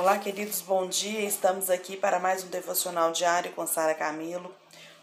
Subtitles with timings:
[0.00, 1.20] Olá, queridos, bom dia.
[1.20, 4.52] Estamos aqui para mais um devocional diário com Sara Camilo.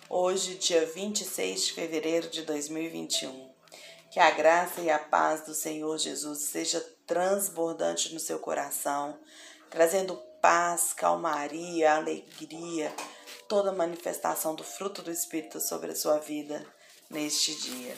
[0.09, 3.51] Hoje, dia 26 de fevereiro de 2021.
[4.09, 9.19] Que a graça e a paz do Senhor Jesus seja transbordante no seu coração,
[9.69, 12.91] trazendo paz, calmaria, alegria,
[13.47, 16.65] toda manifestação do fruto do Espírito sobre a sua vida
[17.11, 17.95] neste dia.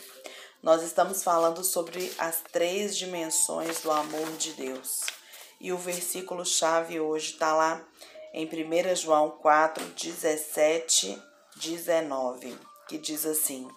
[0.62, 5.21] Nós estamos falando sobre as três dimensões do amor de Deus.
[5.64, 7.86] E o versículo chave hoje está lá
[8.34, 11.22] em 1 João 4, 17,
[11.55, 13.70] 19, que diz assim: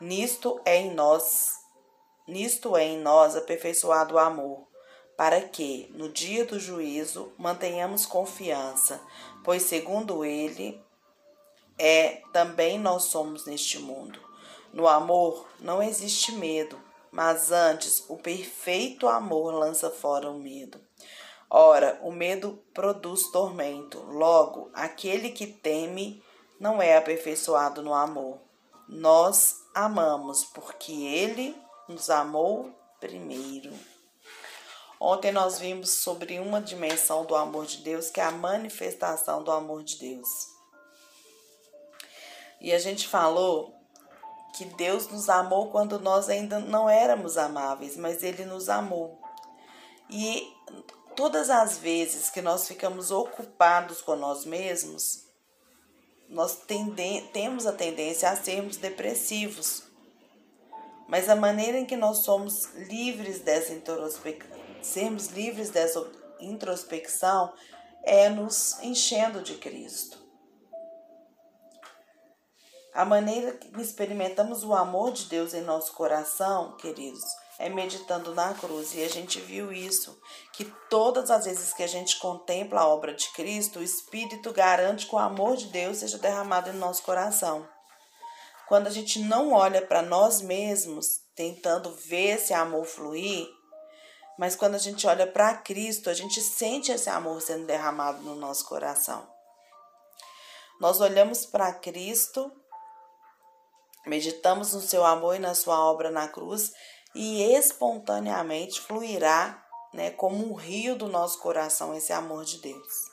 [0.00, 1.58] Nisto é em nós,
[2.26, 4.66] nisto é em nós aperfeiçoado o amor,
[5.14, 8.98] para que, no dia do juízo, mantenhamos confiança,
[9.44, 10.82] pois segundo ele
[11.78, 14.18] é também nós somos neste mundo.
[14.72, 16.80] No amor não existe medo,
[17.12, 20.80] mas antes o perfeito amor lança fora o medo.
[21.50, 24.00] Ora, o medo produz tormento.
[24.02, 26.22] Logo, aquele que teme
[26.60, 28.38] não é aperfeiçoado no amor.
[28.88, 31.56] Nós amamos porque ele
[31.88, 33.72] nos amou primeiro.
[35.00, 39.50] Ontem nós vimos sobre uma dimensão do amor de Deus, que é a manifestação do
[39.50, 40.28] amor de Deus.
[42.60, 43.74] E a gente falou
[44.56, 49.18] que Deus nos amou quando nós ainda não éramos amáveis, mas ele nos amou.
[50.10, 50.46] E
[51.16, 55.24] todas as vezes que nós ficamos ocupados com nós mesmos,
[56.28, 56.58] nós
[57.32, 59.82] temos a tendência a sermos depressivos.
[61.08, 66.06] Mas a maneira em que nós somos livres dessa introspecção, sermos livres dessa
[66.38, 67.52] introspecção
[68.04, 70.18] é nos enchendo de Cristo.
[72.94, 77.24] A maneira que experimentamos o amor de Deus em nosso coração, queridos,
[77.60, 78.94] é meditando na cruz.
[78.94, 80.18] E a gente viu isso,
[80.52, 85.06] que todas as vezes que a gente contempla a obra de Cristo, o Espírito garante
[85.06, 87.68] que o amor de Deus seja derramado em nosso coração.
[88.66, 93.46] Quando a gente não olha para nós mesmos, tentando ver esse amor fluir,
[94.38, 98.34] mas quando a gente olha para Cristo, a gente sente esse amor sendo derramado no
[98.34, 99.28] nosso coração.
[100.80, 102.50] Nós olhamos para Cristo,
[104.06, 106.72] meditamos no seu amor e na sua obra na cruz
[107.14, 113.10] e espontaneamente fluirá, né, como um rio do nosso coração esse amor de Deus.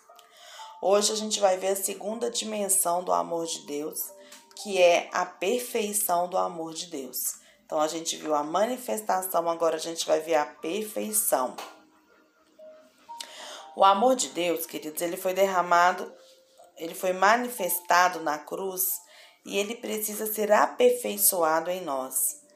[0.81, 4.11] Hoje a gente vai ver a segunda dimensão do amor de Deus,
[4.55, 7.35] que é a perfeição do amor de Deus.
[7.65, 11.55] Então a gente viu a manifestação, agora a gente vai ver a perfeição.
[13.75, 16.11] O amor de Deus, queridos, ele foi derramado,
[16.77, 18.99] ele foi manifestado na cruz
[19.45, 22.46] e ele precisa ser aperfeiçoado em nós.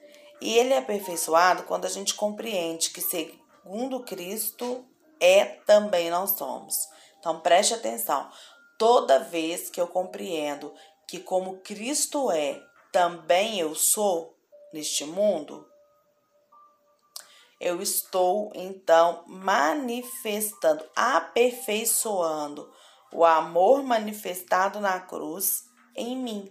[0.41, 4.83] E ele é aperfeiçoado quando a gente compreende que, segundo Cristo,
[5.19, 6.75] é também nós somos.
[7.19, 8.27] Então preste atenção.
[8.79, 10.73] Toda vez que eu compreendo
[11.07, 12.59] que, como Cristo é,
[12.91, 14.35] também eu sou
[14.73, 15.67] neste mundo,
[17.59, 22.67] eu estou então manifestando, aperfeiçoando
[23.13, 25.63] o amor manifestado na cruz
[25.95, 26.49] em mim.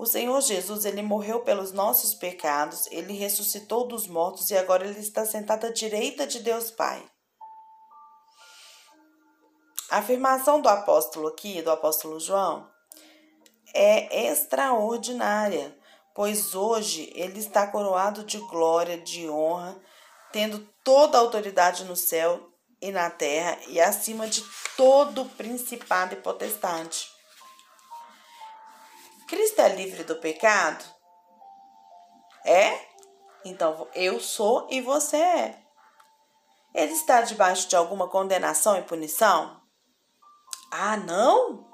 [0.00, 4.98] O Senhor Jesus, ele morreu pelos nossos pecados, ele ressuscitou dos mortos e agora ele
[4.98, 7.04] está sentado à direita de Deus Pai.
[9.90, 12.66] A afirmação do apóstolo aqui, do apóstolo João,
[13.74, 15.78] é extraordinária,
[16.14, 19.78] pois hoje ele está coroado de glória, de honra,
[20.32, 22.48] tendo toda a autoridade no céu
[22.80, 24.42] e na terra e acima de
[24.78, 27.09] todo principado e potestade.
[29.30, 30.84] Cristo é livre do pecado?
[32.44, 32.76] É?
[33.44, 35.62] Então eu sou e você é.
[36.74, 39.62] Ele está debaixo de alguma condenação e punição?
[40.72, 41.64] Ah, não?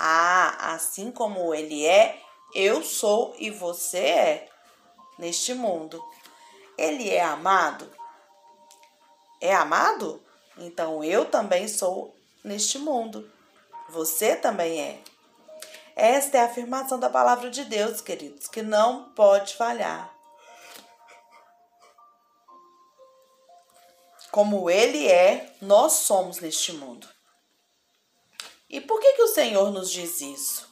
[0.00, 2.20] Ah, assim como ele é,
[2.52, 4.48] eu sou e você é
[5.16, 6.04] neste mundo.
[6.76, 7.88] Ele é amado?
[9.40, 10.20] É amado?
[10.58, 13.30] Então eu também sou neste mundo.
[13.90, 15.15] Você também é.
[15.96, 20.14] Esta é a afirmação da palavra de Deus, queridos, que não pode falhar.
[24.30, 27.08] Como Ele é, nós somos neste mundo.
[28.68, 30.68] E por que, que o Senhor nos diz isso?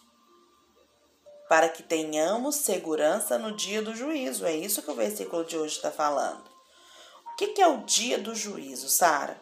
[1.49, 4.45] Para que tenhamos segurança no dia do juízo.
[4.45, 6.51] É isso que o versículo de hoje está falando.
[7.33, 9.41] O que, que é o dia do juízo, Sara?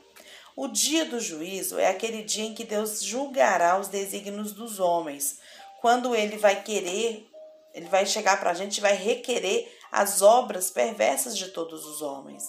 [0.54, 5.40] O dia do juízo é aquele dia em que Deus julgará os desígnios dos homens,
[5.82, 7.28] quando ele vai querer,
[7.74, 12.00] ele vai chegar para a gente e vai requerer as obras perversas de todos os
[12.00, 12.44] homens.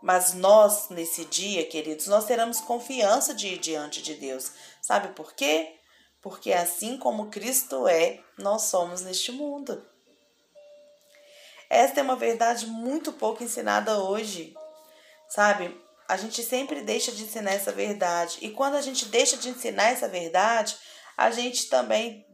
[0.00, 4.52] Mas nós, nesse dia, queridos, nós teremos confiança de ir diante de Deus.
[4.80, 5.74] Sabe por quê?
[6.22, 9.84] Porque assim como Cristo é, nós somos neste mundo.
[11.68, 14.54] Esta é uma verdade muito pouco ensinada hoje.
[15.28, 15.76] Sabe?
[16.06, 18.38] A gente sempre deixa de ensinar essa verdade.
[18.42, 20.76] E quando a gente deixa de ensinar essa verdade,
[21.16, 22.24] a gente também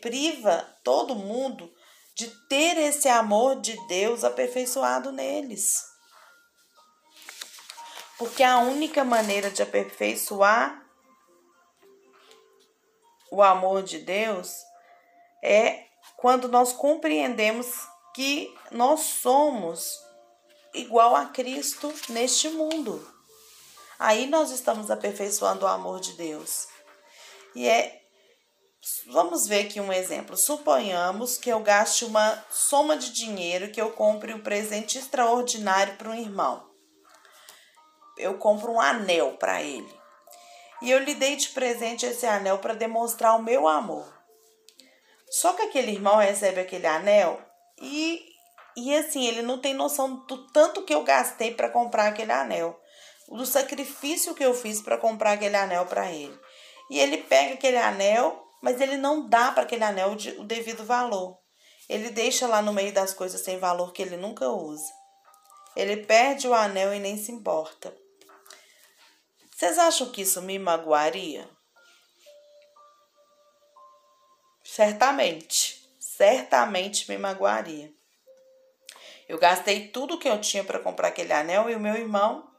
[0.00, 1.72] priva todo mundo
[2.14, 5.84] de ter esse amor de Deus aperfeiçoado neles.
[8.18, 10.82] Porque a única maneira de aperfeiçoar
[13.30, 14.62] o amor de Deus
[15.42, 15.84] é
[16.16, 17.66] quando nós compreendemos
[18.14, 20.00] que nós somos
[20.72, 23.06] igual a Cristo neste mundo.
[23.98, 26.68] Aí nós estamos aperfeiçoando o amor de Deus.
[27.54, 28.05] E é
[29.06, 30.36] Vamos ver aqui um exemplo.
[30.36, 36.10] Suponhamos que eu gaste uma soma de dinheiro que eu compre um presente extraordinário para
[36.10, 36.70] um irmão.
[38.16, 39.92] Eu compro um anel para ele.
[40.82, 44.06] E eu lhe dei de presente esse anel para demonstrar o meu amor.
[45.30, 47.40] Só que aquele irmão recebe aquele anel
[47.80, 48.24] e,
[48.76, 52.78] e assim, ele não tem noção do tanto que eu gastei para comprar aquele anel,
[53.28, 56.38] do sacrifício que eu fiz para comprar aquele anel para ele.
[56.88, 61.38] E ele pega aquele anel mas ele não dá para aquele anel o devido valor.
[61.88, 64.92] Ele deixa lá no meio das coisas sem valor que ele nunca usa.
[65.76, 67.94] Ele perde o anel e nem se importa.
[69.54, 71.48] Vocês acham que isso me magoaria?
[74.64, 77.92] Certamente, certamente me magoaria.
[79.28, 82.50] Eu gastei tudo que eu tinha para comprar aquele anel e o meu irmão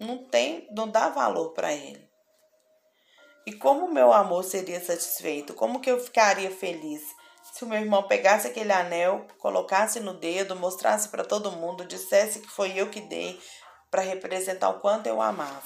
[0.00, 2.07] não tem, não dá valor para ele.
[3.48, 5.54] E como o meu amor seria satisfeito?
[5.54, 7.00] Como que eu ficaria feliz
[7.50, 12.40] se o meu irmão pegasse aquele anel, colocasse no dedo, mostrasse para todo mundo, dissesse
[12.40, 13.40] que foi eu que dei
[13.90, 15.62] para representar o quanto eu amava?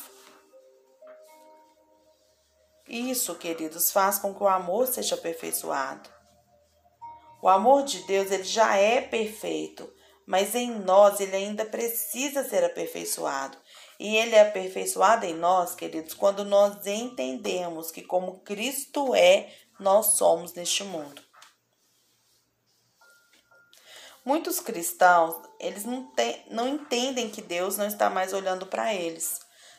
[2.87, 6.09] Isso, queridos, faz com que o amor seja aperfeiçoado.
[7.43, 9.93] O amor de Deus, ele já é perfeito,
[10.25, 13.59] mas em nós ele ainda precisa ser aperfeiçoado.
[14.03, 20.17] E ele é aperfeiçoado em nós, queridos, quando nós entendemos que, como Cristo é, nós
[20.17, 21.23] somos neste mundo.
[24.25, 26.13] Muitos cristãos, eles não,
[26.51, 29.39] não entendem que Deus não está mais olhando para eles.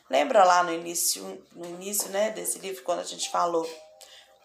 [0.09, 3.69] Lembra lá no início, no início né, desse livro, quando a gente falou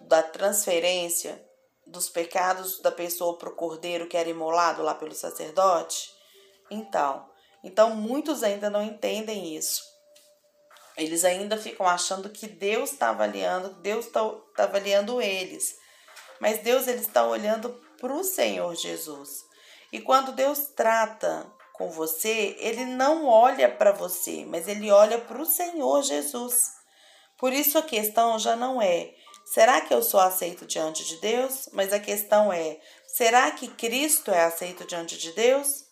[0.01, 1.41] da transferência
[1.87, 6.13] dos pecados da pessoa para o cordeiro que era imolado lá pelo sacerdote?
[6.69, 7.31] Então,
[7.63, 9.83] então, muitos ainda não entendem isso.
[10.97, 14.21] Eles ainda ficam achando que Deus está avaliando, Deus está
[14.57, 15.77] tá avaliando eles.
[16.41, 17.71] Mas Deus ele está olhando
[18.01, 19.45] para o Senhor Jesus.
[19.93, 25.41] E quando Deus trata com você, ele não olha para você, mas ele olha para
[25.41, 26.73] o Senhor Jesus.
[27.39, 29.15] Por isso a questão já não é:
[29.47, 31.69] será que eu sou aceito diante de Deus?
[31.73, 35.88] Mas a questão é: será que Cristo é aceito diante de Deus?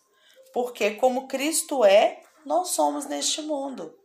[0.57, 3.95] Porque como Cristo é, nós somos neste mundo.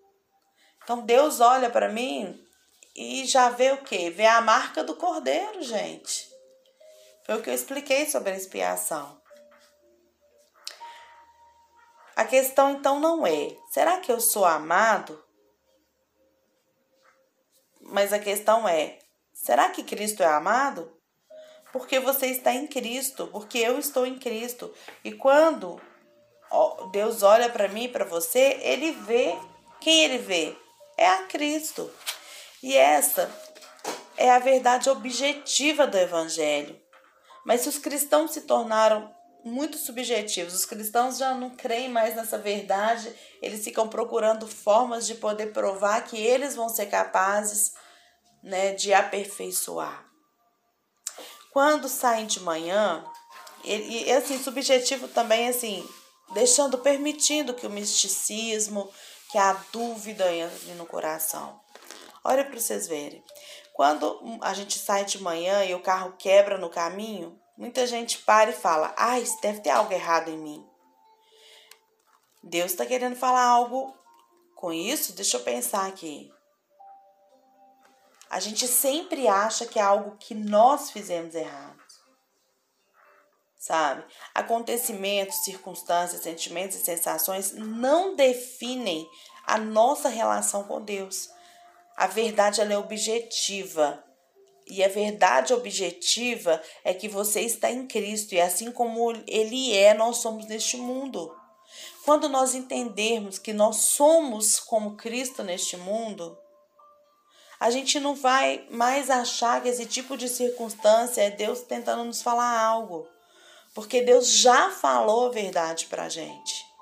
[0.84, 2.46] Então Deus olha para mim
[2.94, 4.10] e já vê o quê?
[4.10, 6.30] Vê a marca do cordeiro, gente.
[7.24, 9.18] Foi o que eu expliquei sobre a expiação.
[12.14, 15.24] A questão então não é: será que eu sou amado?
[17.80, 18.98] Mas a questão é:
[19.32, 21.00] será que Cristo é amado?
[21.72, 24.70] Porque você está em Cristo, porque eu estou em Cristo.
[25.02, 25.80] E quando
[26.90, 29.36] Deus olha para mim, para você, ele vê
[29.82, 30.56] quem ele vê?
[30.96, 31.90] É a Cristo.
[32.62, 33.28] E essa
[34.16, 36.80] é a verdade objetiva do evangelho.
[37.44, 39.12] Mas se os cristãos se tornaram
[39.44, 45.16] muito subjetivos, os cristãos já não creem mais nessa verdade, eles ficam procurando formas de
[45.16, 47.72] poder provar que eles vão ser capazes,
[48.40, 50.06] né, de aperfeiçoar.
[51.52, 53.04] Quando saem de manhã,
[53.64, 55.84] e assim, subjetivo também assim,
[56.32, 58.90] deixando, permitindo que o misticismo,
[59.30, 61.60] que a dúvida entre no coração.
[62.24, 63.22] Olha para vocês verem.
[63.72, 68.50] Quando a gente sai de manhã e o carro quebra no caminho, muita gente para
[68.50, 70.66] e fala: Ah, deve ter algo errado em mim.
[72.42, 73.96] Deus está querendo falar algo
[74.56, 75.14] com isso?
[75.14, 76.30] Deixa eu pensar aqui.
[78.28, 81.81] A gente sempre acha que é algo que nós fizemos errado
[83.62, 84.04] sabe?
[84.34, 89.08] Acontecimentos, circunstâncias, sentimentos e sensações não definem
[89.46, 91.30] a nossa relação com Deus.
[91.96, 94.02] A verdade ela é objetiva.
[94.66, 99.94] E a verdade objetiva é que você está em Cristo e assim como ele é,
[99.94, 101.32] nós somos neste mundo.
[102.04, 106.36] Quando nós entendermos que nós somos como Cristo neste mundo,
[107.60, 112.20] a gente não vai mais achar que esse tipo de circunstância é Deus tentando nos
[112.20, 113.06] falar algo.
[113.74, 116.72] Porque Deus já falou a verdade pra gente.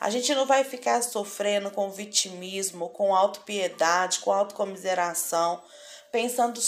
[0.00, 5.62] A gente não vai ficar sofrendo com vitimismo, com autopiedade, com autocomiseração,
[6.12, 6.60] pensando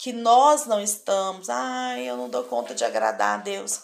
[0.00, 1.48] que nós não estamos.
[1.48, 3.80] Ai, eu não dou conta de agradar a Deus.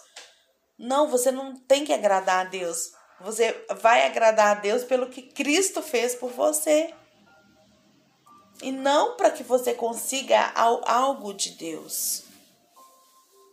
[0.78, 2.92] Não, você não tem que agradar a Deus.
[3.20, 6.94] Você vai agradar a Deus pelo que Cristo fez por você.
[8.62, 12.22] E não para que você consiga algo de Deus.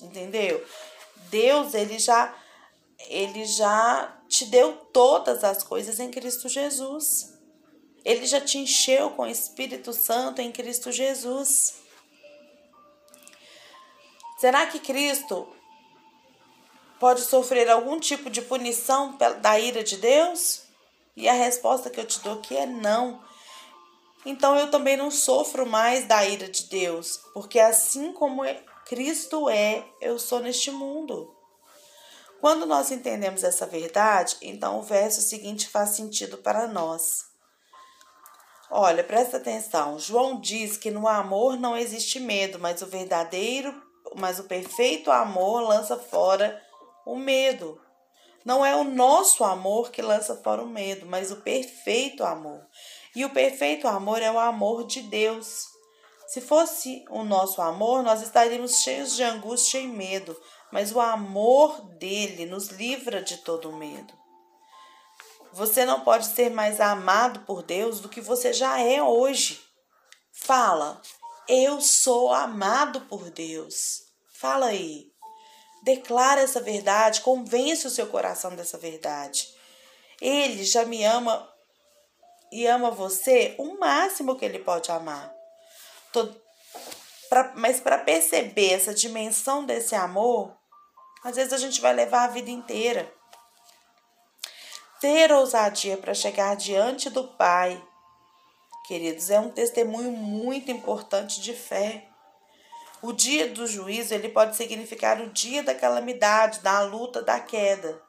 [0.01, 0.63] Entendeu?
[1.29, 2.33] Deus, ele já
[3.09, 7.33] ele já te deu todas as coisas em Cristo Jesus.
[8.03, 11.75] Ele já te encheu com o Espírito Santo em Cristo Jesus.
[14.39, 15.47] Será que Cristo
[16.99, 20.63] pode sofrer algum tipo de punição da ira de Deus?
[21.15, 23.21] E a resposta que eu te dou aqui é não.
[24.25, 28.43] Então eu também não sofro mais da ira de Deus, porque assim como
[28.87, 31.35] Cristo é, eu sou neste mundo.
[32.39, 37.25] Quando nós entendemos essa verdade, então o verso seguinte faz sentido para nós.
[38.71, 39.99] Olha, presta atenção.
[39.99, 43.73] João diz que no amor não existe medo, mas o verdadeiro,
[44.15, 46.61] mas o perfeito amor lança fora
[47.05, 47.81] o medo.
[48.45, 52.65] Não é o nosso amor que lança fora o medo, mas o perfeito amor.
[53.13, 55.76] E o perfeito amor é o amor de Deus.
[56.27, 60.37] Se fosse o nosso amor, nós estaríamos cheios de angústia e medo,
[60.71, 64.13] mas o amor dele nos livra de todo medo.
[65.53, 69.61] Você não pode ser mais amado por Deus do que você já é hoje.
[70.33, 71.01] Fala,
[71.47, 74.03] eu sou amado por Deus.
[74.33, 75.07] Fala aí.
[75.81, 79.47] Declara essa verdade, convence o seu coração dessa verdade.
[80.21, 81.47] Ele já me ama
[82.51, 85.36] e ama você o máximo que ele pode amar.
[87.29, 90.55] Pra, mas para perceber essa dimensão desse amor,
[91.23, 93.11] às vezes a gente vai levar a vida inteira.
[94.99, 97.81] Ter ousadia para chegar diante do Pai,
[98.87, 102.07] queridos, é um testemunho muito importante de fé.
[103.01, 108.01] O dia do juízo, ele pode significar o dia da calamidade, da luta, da queda.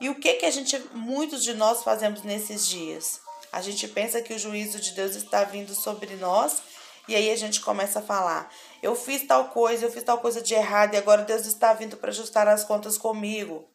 [0.00, 3.20] E o que que a gente, muitos de nós fazemos nesses dias?
[3.52, 6.60] A gente pensa que o juízo de Deus está vindo sobre nós
[7.08, 8.50] e aí a gente começa a falar:
[8.82, 11.96] eu fiz tal coisa, eu fiz tal coisa de errado e agora Deus está vindo
[11.96, 13.68] para ajustar as contas comigo.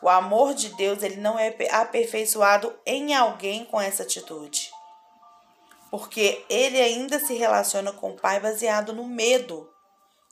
[0.00, 4.70] O amor de Deus, ele não é aperfeiçoado em alguém com essa atitude.
[5.90, 9.68] Porque ele ainda se relaciona com o Pai baseado no medo.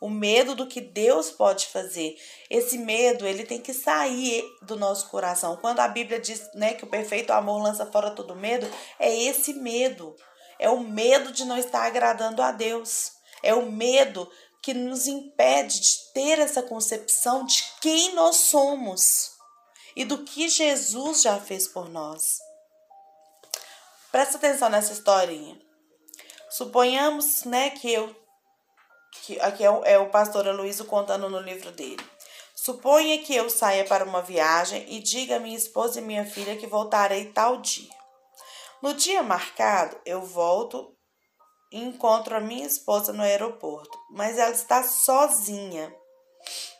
[0.01, 2.17] O medo do que Deus pode fazer.
[2.51, 5.57] Esse medo, ele tem que sair do nosso coração.
[5.57, 8.69] Quando a Bíblia diz, né, que o perfeito amor lança fora todo medo,
[9.01, 10.15] é esse medo.
[10.59, 13.13] É o medo de não estar agradando a Deus.
[13.43, 14.31] É o medo
[14.63, 19.33] que nos impede de ter essa concepção de quem nós somos
[19.95, 22.39] e do que Jesus já fez por nós.
[24.11, 25.61] Presta atenção nessa historinha.
[26.51, 28.15] Suponhamos, né, que eu
[29.23, 32.05] que aqui é o, é o pastor Aloysio contando no livro dele.
[32.55, 36.57] Suponha que eu saia para uma viagem e diga a minha esposa e minha filha
[36.57, 37.96] que voltarei tal dia.
[38.83, 40.95] No dia marcado, eu volto
[41.73, 45.95] e encontro a minha esposa no aeroporto, mas ela está sozinha.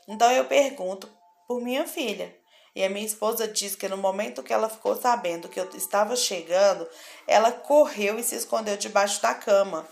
[0.07, 1.11] Então eu pergunto
[1.49, 2.37] por minha filha.
[2.75, 6.15] E a minha esposa diz que no momento que ela ficou sabendo que eu estava
[6.15, 6.87] chegando,
[7.27, 9.89] ela correu e se escondeu debaixo da cama,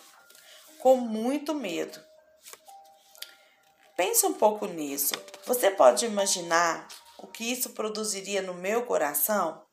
[0.81, 1.99] com muito medo.
[3.97, 5.15] Pense um pouco nisso.
[5.47, 9.64] Você pode imaginar o que isso produziria no meu coração?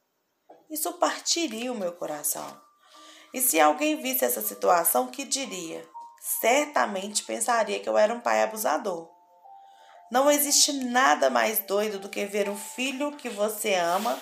[0.71, 2.59] Isso partiria o meu coração.
[3.33, 5.85] E se alguém visse essa situação, que diria?
[6.39, 9.09] Certamente pensaria que eu era um pai abusador.
[10.09, 14.17] Não existe nada mais doido do que ver um filho que você ama.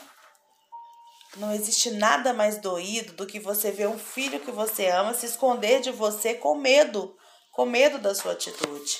[1.37, 5.27] Não existe nada mais doído do que você ver um filho que você ama se
[5.27, 7.15] esconder de você com medo,
[7.51, 8.97] com medo da sua atitude.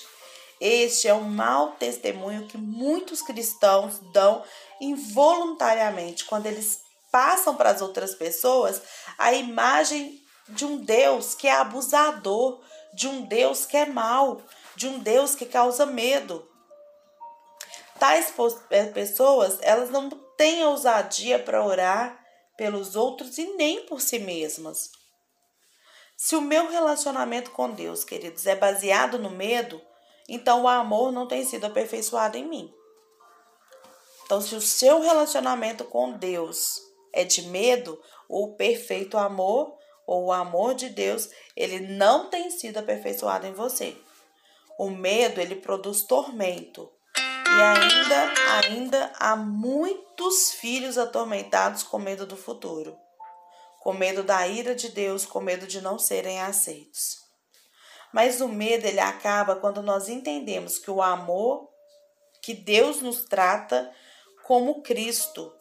[0.62, 4.44] Este é um mau testemunho que muitos cristãos dão
[4.82, 8.82] involuntariamente quando eles passam para as outras pessoas
[9.18, 12.62] a imagem de um Deus que é abusador,
[12.94, 14.42] de um Deus que é mau,
[14.76, 16.48] de um Deus que causa medo.
[18.00, 18.34] Tais
[18.70, 22.18] é, pessoas, elas não têm ousadia para orar
[22.58, 24.90] pelos outros e nem por si mesmas.
[26.16, 29.82] Se o meu relacionamento com Deus, queridos, é baseado no medo,
[30.28, 32.74] então o amor não tem sido aperfeiçoado em mim.
[34.26, 40.32] Então, se o seu relacionamento com Deus é de medo, o perfeito amor ou o
[40.32, 43.96] amor de Deus, ele não tem sido aperfeiçoado em você.
[44.78, 46.92] O medo, ele produz tormento.
[47.18, 52.98] E ainda, ainda há muitos filhos atormentados com medo do futuro,
[53.82, 57.18] com medo da ira de Deus, com medo de não serem aceitos.
[58.14, 61.70] Mas o medo ele acaba quando nós entendemos que o amor
[62.42, 63.92] que Deus nos trata
[64.46, 65.54] como Cristo,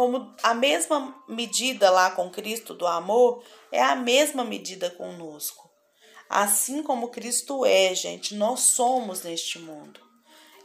[0.00, 5.70] como a mesma medida lá com Cristo do amor é a mesma medida conosco.
[6.26, 10.00] Assim como Cristo é, gente, nós somos neste mundo.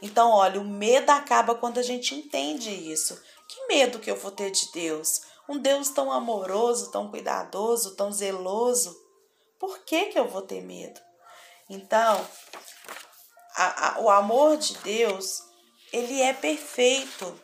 [0.00, 3.22] Então, olha, o medo acaba quando a gente entende isso.
[3.46, 5.20] Que medo que eu vou ter de Deus?
[5.46, 8.96] Um Deus tão amoroso, tão cuidadoso, tão zeloso.
[9.60, 10.98] Por que, que eu vou ter medo?
[11.68, 12.26] Então,
[13.54, 15.42] a, a, o amor de Deus,
[15.92, 17.38] ele é perfeito.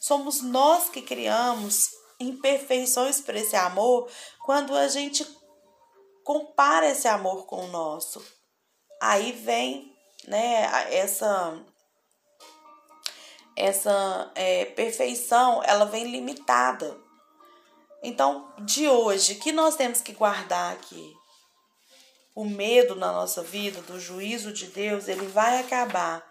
[0.00, 4.10] Somos nós que criamos imperfeições para esse amor
[4.44, 5.26] quando a gente
[6.24, 8.24] compara esse amor com o nosso.
[8.98, 9.94] Aí vem
[10.26, 11.62] né, essa
[13.54, 16.96] essa é, perfeição, ela vem limitada.
[18.02, 21.14] Então, de hoje, que nós temos que guardar aqui?
[22.34, 26.29] O medo na nossa vida, do juízo de Deus, ele vai acabar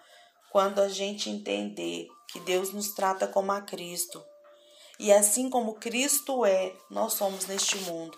[0.52, 4.24] quando a gente entender que Deus nos trata como a Cristo.
[5.00, 8.18] E assim como Cristo é, nós somos neste mundo.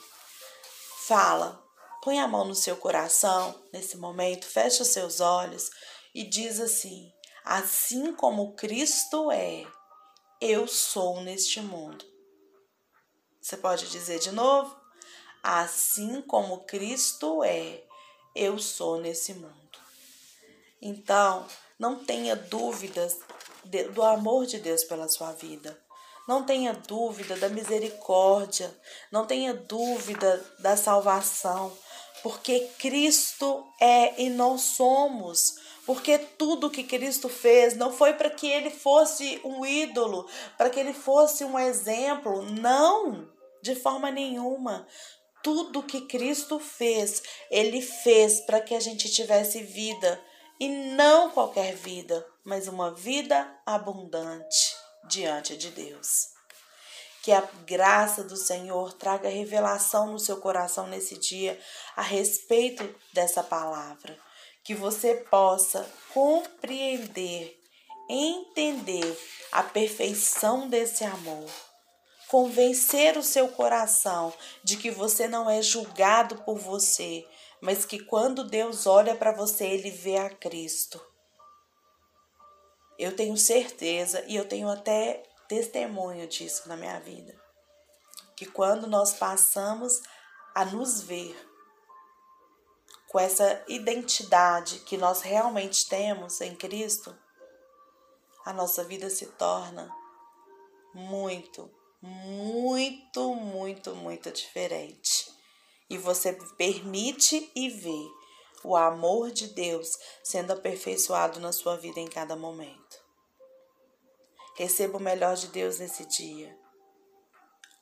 [1.05, 1.63] Fala,
[2.01, 5.69] põe a mão no seu coração nesse momento, fecha os seus olhos
[6.13, 7.11] e diz assim:
[7.43, 9.65] Assim como Cristo é,
[10.39, 12.05] eu sou neste mundo.
[13.39, 14.75] Você pode dizer de novo?
[15.43, 17.83] Assim como Cristo é,
[18.35, 19.79] eu sou nesse mundo.
[20.81, 21.47] Então,
[21.81, 23.17] não tenha dúvidas
[23.95, 25.75] do amor de Deus pela sua vida.
[26.27, 28.71] Não tenha dúvida da misericórdia,
[29.11, 31.75] não tenha dúvida da salvação,
[32.21, 35.55] porque Cristo é e nós somos.
[35.83, 40.79] Porque tudo que Cristo fez não foi para que ele fosse um ídolo, para que
[40.79, 43.27] ele fosse um exemplo, não,
[43.63, 44.87] de forma nenhuma.
[45.41, 50.22] Tudo que Cristo fez, ele fez para que a gente tivesse vida
[50.61, 56.27] e não qualquer vida, mas uma vida abundante diante de Deus.
[57.24, 61.59] Que a graça do Senhor traga revelação no seu coração nesse dia
[61.95, 64.15] a respeito dessa palavra.
[64.63, 67.59] Que você possa compreender,
[68.07, 69.19] entender
[69.51, 71.50] a perfeição desse amor.
[72.27, 74.31] Convencer o seu coração
[74.63, 77.25] de que você não é julgado por você,
[77.61, 81.00] mas que quando Deus olha para você, ele vê a Cristo.
[82.97, 87.39] Eu tenho certeza e eu tenho até testemunho disso na minha vida.
[88.35, 90.01] Que quando nós passamos
[90.55, 91.37] a nos ver
[93.07, 97.15] com essa identidade que nós realmente temos em Cristo,
[98.43, 99.93] a nossa vida se torna
[100.95, 101.69] muito,
[102.01, 105.21] muito, muito, muito diferente
[105.92, 108.10] e você permite e vê
[108.64, 109.90] o amor de Deus
[110.24, 113.04] sendo aperfeiçoado na sua vida em cada momento.
[114.56, 116.58] Receba o melhor de Deus nesse dia.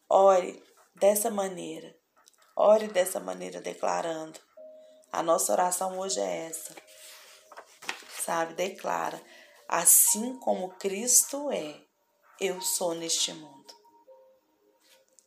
[0.09, 0.63] Ore
[0.95, 1.95] dessa maneira.
[2.55, 4.39] Ore dessa maneira, declarando.
[5.11, 6.75] A nossa oração hoje é essa.
[8.25, 8.55] Sabe?
[8.55, 9.21] Declara:
[9.67, 11.79] assim como Cristo é,
[12.41, 13.71] eu sou neste mundo.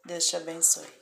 [0.04, 1.01] Deus te abençoe.